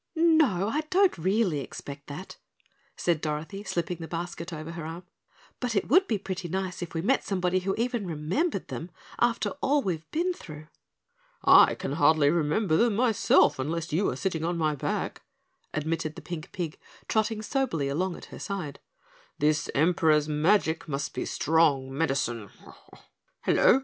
"No, 0.15 0.67
I 0.67 0.81
don't 0.89 1.15
really 1.19 1.59
expect 1.59 2.07
that," 2.07 2.37
said 2.97 3.21
Dorothy, 3.21 3.63
slipping 3.63 3.97
the 3.97 4.07
basket 4.07 4.51
over 4.51 4.71
her 4.71 4.83
arm, 4.83 5.03
"but 5.59 5.75
it 5.75 5.89
would 5.89 6.07
be 6.07 6.17
pretty 6.17 6.47
nice 6.47 6.81
if 6.81 6.95
we 6.95 7.03
met 7.03 7.23
somebody 7.23 7.59
who 7.59 7.75
even 7.75 8.07
remembered 8.07 8.69
them, 8.69 8.89
after 9.19 9.51
all 9.61 9.83
we've 9.83 10.09
been 10.09 10.33
through." 10.33 10.69
"I 11.43 11.75
can 11.75 11.91
hardly 11.91 12.31
remember 12.31 12.75
them 12.77 12.95
myself 12.95 13.59
unless 13.59 13.93
you 13.93 14.09
are 14.09 14.15
sitting 14.15 14.43
on 14.43 14.57
my 14.57 14.73
back," 14.73 15.21
admitted 15.71 16.15
the 16.15 16.21
pink 16.23 16.51
pig, 16.51 16.79
trotting 17.07 17.43
soberly 17.43 17.87
along 17.87 18.15
at 18.15 18.25
her 18.33 18.39
side. 18.39 18.79
"This 19.37 19.69
Emperor's 19.75 20.27
magic 20.27 20.87
must 20.87 21.13
be 21.13 21.25
strong 21.25 21.95
medicine. 21.95 22.49
Hello! 23.41 23.79